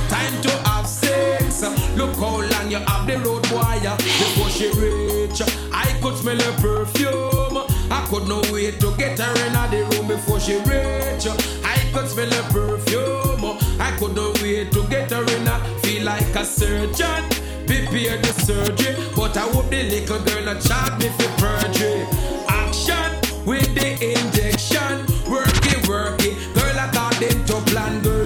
Time 0.08 0.42
to 0.42 0.52
have 0.70 0.88
sex. 0.88 1.62
Look 1.98 2.15
how 2.15 2.39
long 2.39 2.72
you 2.72 2.80
have 2.80 3.06
the 3.06 3.18
road 3.20 3.44
boy 3.50 3.80
before 3.98 4.50
she 4.50 4.70
reach. 4.80 5.42
I 5.74 6.00
could 6.02 6.15
smell 6.15 6.39
her 6.39 6.56
perfume. 6.62 7.58
I 7.92 8.06
could 8.10 8.28
no 8.28 8.42
wait 8.54 8.80
to 8.80 8.96
get 8.98 9.20
her 9.20 9.46
in 9.46 9.54
the 9.54 9.89
room 9.92 10.08
before 10.08 10.39
she 10.39 10.56
reach. 10.60 11.28
I 11.65 11.78
could 11.92 12.08
smell 12.08 12.32
her 12.32 12.50
perfume. 12.50 13.58
I 13.80 13.96
could 14.00 14.15
no 14.15 14.32
wait 14.42 14.72
to 14.72 14.84
get 14.88 15.12
her 15.12 15.24
in. 15.24 15.46
Feel 15.82 16.06
like 16.06 16.36
a 16.36 16.46
surgeon 16.46 17.26
prepare 17.68 18.18
the 18.18 18.34
surgery. 18.46 18.96
But 19.15 19.36
I 19.36 19.42
hope 19.42 19.70
the 19.70 19.84
little 19.84 20.20
girl 20.20 20.46
not 20.46 20.62
charge 20.62 20.98
me 21.04 21.10
for 21.10 21.30
perjury. 21.42 22.08
Action 22.48 23.46
with 23.46 23.74
the 23.76 24.15
injection. 24.15 25.09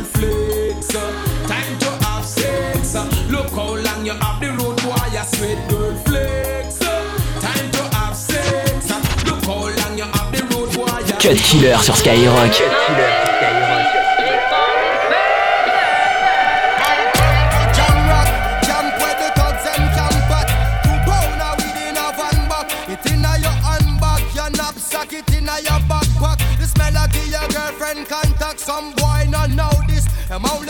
Flex. 0.04 0.88
Time 1.48 1.78
to 1.80 1.90
have 2.06 2.26
sex. 2.26 2.96
Look 3.30 3.50
how 3.52 3.76
long 3.76 4.06
you 4.06 4.14
have 4.14 4.40
the 4.40 4.52
road, 4.52 4.82
boy, 4.84 4.96
you 5.12 5.24
sweet 5.26 5.60
girl 5.70 5.96
flex. 6.06 6.80
Time 6.80 7.72
to 7.72 7.84
have 7.96 8.16
sex. 8.16 8.90
Look 9.26 9.44
how 9.46 9.68
long 9.80 9.98
you 9.98 10.06
have 10.06 10.32
the 10.32 10.44
road, 10.56 10.74
boy, 10.76 11.00
you 11.08 11.14
Cut 11.20 11.38
Killer 11.38 11.78
sur 11.82 11.96
Skyrock. 11.96 12.52
Jam 12.54 13.13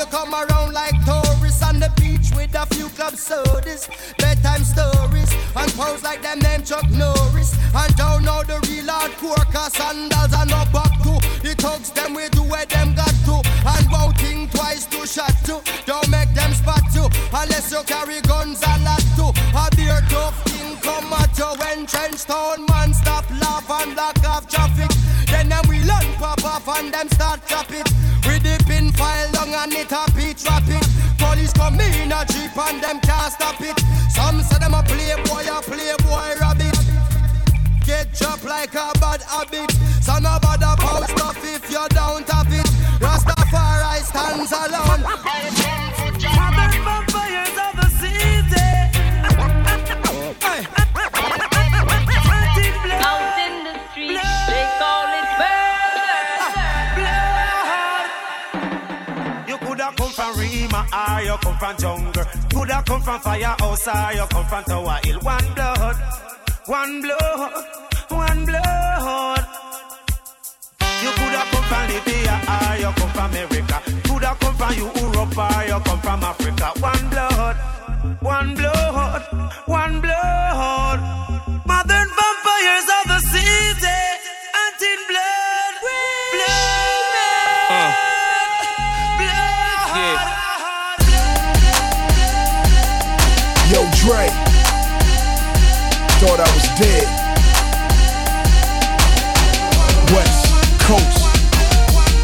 Only 0.03 0.11
come 0.11 0.33
around 0.33 0.73
like 0.73 0.93
tourists 1.05 1.63
on 1.63 1.79
the 1.79 1.91
beach 1.95 2.31
with 2.35 2.53
a 2.55 2.65
few 2.75 2.89
club 2.89 3.15
sodas, 3.15 3.87
bedtime 4.17 4.63
stories, 4.63 5.31
and 5.55 5.71
pose 5.73 6.03
like 6.03 6.21
them 6.21 6.39
name 6.39 6.63
Chuck 6.63 6.89
Norris. 6.91 7.55
And 7.73 7.95
don't 7.95 8.23
know 8.23 8.43
the 8.43 8.59
real 8.67 8.85
hardcore 8.85 9.45
cause 9.53 9.73
sandals 9.73 10.33
and 10.33 10.49
no 10.49 10.65
back 10.73 10.91
to. 11.03 11.13
The 11.41 11.55
thugs 11.57 11.91
them 11.91 12.15
way 12.15 12.27
to 12.29 12.41
where 12.41 12.65
them 12.65 12.95
got 12.95 13.13
to. 13.27 13.39
And 13.65 13.87
won't 13.91 14.17
think 14.17 14.51
twice 14.51 14.85
to 14.87 15.07
shot 15.07 15.35
to. 15.45 15.61
Don't 15.85 16.09
make 16.09 16.33
them 16.33 16.51
spot 16.53 16.83
you 16.93 17.07
unless 17.33 17.71
you 17.71 17.83
carry 17.83 18.19
guns 18.21 18.61
a 18.63 18.79
lot 18.83 19.03
to. 19.17 19.31
A 19.55 19.69
beer 19.75 20.01
tough 20.09 20.35
thing 20.45 20.75
come 20.81 21.13
at 21.13 21.37
you 21.37 21.51
when 21.59 21.85
trench 21.85 22.25
town 22.25 22.65
man 22.67 22.93
stop 22.93 23.29
laugh 23.39 23.69
and 23.69 23.93
block 23.95 24.19
off 24.25 24.49
traffic. 24.49 24.91
Then 25.27 25.49
them 25.49 25.63
we 25.69 25.79
learn 25.79 26.07
pop 26.19 26.43
off 26.43 26.67
and 26.77 26.93
them 26.93 27.07
start 27.09 27.45
chop 27.47 27.71
it. 27.71 27.87
With 28.25 28.43
the 28.43 28.62
and 29.63 29.73
it 29.73 29.91
a 29.91 30.03
beat 30.15 30.43
rapid. 30.43 30.83
Police 31.17 31.53
come 31.53 31.79
in 31.79 32.11
a 32.11 32.25
jeep 32.27 32.57
and 32.57 32.83
them 32.83 32.99
can't 32.99 33.31
stop 33.31 33.59
it. 33.61 33.79
Some 34.11 34.41
say 34.41 34.59
them 34.59 34.73
a 34.73 34.83
playboy, 34.83 35.47
a 35.47 35.61
playboy 35.61 36.35
rabbit. 36.39 36.75
Get 37.85 38.13
dropped 38.13 38.43
like 38.43 38.73
a 38.73 38.91
bad 38.99 39.21
habit. 39.23 39.71
So 40.01 40.19
no 40.19 40.37
bother 40.41 40.75
post 40.77 40.82
you 61.33 61.39
come 61.39 61.57
from 61.57 61.77
jungle. 61.77 62.25
Coulda 62.51 62.83
come 62.85 63.01
from 63.01 63.19
firehouse 63.21 63.87
or 63.87 64.13
you 64.13 64.25
come 64.29 64.45
from 64.45 64.63
Tower 64.63 64.99
Hill. 65.03 65.19
One 65.21 65.53
blood, 65.55 65.95
one 66.65 67.01
blood, 67.01 67.51
one 68.09 68.45
blood. 68.45 69.45
You 71.03 71.11
coulda 71.17 71.43
come 71.51 71.63
from 71.69 71.87
Libya 71.89 72.35
or 72.53 72.77
you 72.77 72.91
come 72.97 73.09
from 73.09 73.31
America. 73.31 73.81
Coulda 74.05 74.37
come 74.39 74.55
from 74.55 74.73
Europe 74.73 75.37
or 75.37 75.63
you 75.65 75.79
come 75.79 76.01
from 76.01 76.23
Africa. 76.23 76.71
One 76.79 77.09
blood, 77.09 77.57
one 78.21 78.55
blood, 78.55 79.21
one 79.65 80.01
blood. 80.01 80.99
Modern 81.65 82.09
vampires 82.17 82.87
of 82.97 83.02
Dre. 94.03 94.27
Thought 96.19 96.43
I 96.43 96.49
was 96.51 96.67
dead. 96.75 97.07
West 100.11 100.43
Coast. 100.83 101.23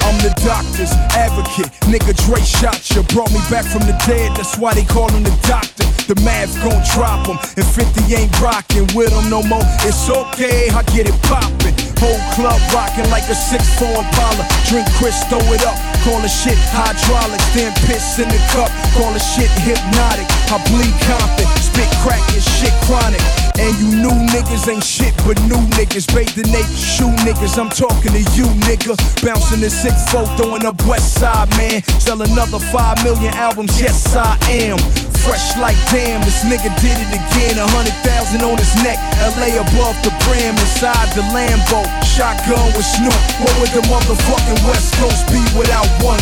I'm 0.04 0.18
the 0.20 0.34
doctor's 0.44 0.92
advocate. 1.16 1.72
Nigga 1.88 2.14
Dre 2.26 2.42
shot 2.42 2.84
you. 2.92 3.02
Brought 3.16 3.32
me 3.32 3.40
back 3.50 3.64
from 3.64 3.88
the 3.88 3.96
dead. 4.06 4.36
That's 4.36 4.58
why 4.58 4.74
they 4.74 4.84
call 4.84 5.10
him 5.10 5.24
the 5.24 5.32
doctor. 5.48 5.79
The 6.10 6.18
math 6.26 6.58
gon' 6.66 6.82
drop 6.90 7.30
him. 7.30 7.38
And 7.54 7.62
50 7.62 8.02
ain't 8.18 8.34
rockin' 8.42 8.90
with 8.98 9.14
him 9.14 9.30
no 9.30 9.46
more. 9.46 9.62
It's 9.86 10.10
okay, 10.10 10.66
I 10.74 10.82
get 10.90 11.06
it 11.06 11.14
poppin'. 11.30 11.78
Whole 12.02 12.18
club 12.34 12.58
rockin' 12.74 13.06
like 13.14 13.30
a 13.30 13.38
6-4 13.38 13.94
Impala. 13.94 14.42
Drink 14.66 14.90
Chris, 14.98 15.14
throw 15.30 15.38
it 15.54 15.62
up. 15.62 15.78
Call 16.02 16.18
the 16.26 16.32
shit 16.32 16.58
hydraulics. 16.74 17.46
Then 17.54 17.70
piss 17.86 18.18
in 18.18 18.26
the 18.26 18.42
cup. 18.50 18.74
Call 18.98 19.14
the 19.14 19.22
shit 19.22 19.54
hypnotic. 19.62 20.26
I 20.50 20.58
bleed 20.74 20.98
Compton. 21.06 21.46
Spit 21.62 21.86
crack 22.02 22.26
and 22.34 22.42
shit 22.42 22.74
chronic. 22.90 23.22
And 23.62 23.70
you 23.78 24.02
new 24.02 24.18
niggas 24.34 24.66
ain't 24.66 24.82
shit 24.82 25.14
but 25.30 25.38
new 25.46 25.62
niggas. 25.78 26.10
Bathe 26.10 26.34
the 26.34 26.50
naked 26.50 26.74
shoe 26.74 27.14
niggas. 27.22 27.62
I'm 27.62 27.70
talking 27.70 28.18
to 28.18 28.24
you, 28.34 28.50
nigga. 28.66 28.98
Bouncing 29.22 29.62
the 29.62 29.70
six 29.70 30.10
four, 30.10 30.26
throwing 30.42 30.66
up 30.66 30.82
West 30.90 31.22
Side, 31.22 31.54
man. 31.54 31.86
Sell 32.02 32.18
another 32.18 32.58
five 32.74 32.98
million 33.04 33.30
albums. 33.38 33.78
Yes, 33.78 34.16
I 34.16 34.34
am. 34.50 35.09
Fresh 35.24 35.58
like 35.58 35.78
damn, 35.92 36.22
this 36.22 36.44
nigga 36.44 36.72
did 36.80 36.98
it 36.98 37.12
again. 37.12 37.60
A 37.60 37.68
hundred 37.76 37.96
thousand 38.06 38.42
on 38.42 38.58
his 38.58 38.74
neck. 38.84 38.98
LA 39.38 39.60
above 39.60 39.96
the 40.04 40.12
brim, 40.26 40.56
inside 40.56 41.10
the 41.16 41.24
Lambo. 41.36 41.84
Shotgun 42.04 42.72
with 42.76 42.86
Snoop. 42.86 43.14
What 43.44 43.54
would 43.60 43.72
the 43.76 43.84
motherfucking 43.88 44.60
West 44.68 44.96
Coast 44.96 45.28
be 45.28 45.42
without 45.58 45.88
one? 46.04 46.20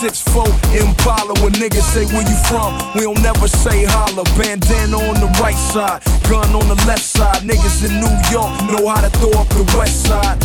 The 0.00 0.06
6-4 0.06 0.80
Impala 0.80 1.34
when 1.42 1.52
niggas 1.52 1.84
say 1.92 2.06
where 2.06 2.22
you 2.22 2.36
from. 2.48 2.72
We 2.94 3.02
don't 3.02 3.20
never 3.22 3.48
say 3.48 3.84
holla. 3.84 4.24
Bandana 4.36 4.96
on 4.96 5.20
the 5.20 5.28
right 5.40 5.56
side, 5.56 6.02
gun 6.28 6.54
on 6.54 6.68
the 6.68 6.78
left 6.86 7.04
side. 7.04 7.42
Niggas 7.42 7.84
in 7.84 8.00
New 8.00 8.16
York 8.30 8.50
know 8.72 8.88
how 8.88 9.00
to 9.00 9.10
throw 9.18 9.32
up 9.40 9.48
the 9.48 9.64
west 9.76 10.06
side. 10.06 10.38